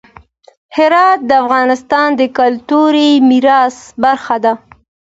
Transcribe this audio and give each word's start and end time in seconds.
هرات 0.77 1.19
د 1.29 1.31
افغانستان 1.43 2.09
د 2.19 2.21
کلتوري 2.37 3.09
میراث 3.29 3.75
برخه 4.03 4.35
ده. 4.43 4.53